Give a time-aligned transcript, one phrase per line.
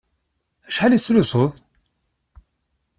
[0.67, 1.51] Acḥal i tettlusuḍ?